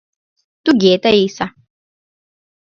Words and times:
Туге, 0.63 0.93
Таиса. 1.03 1.45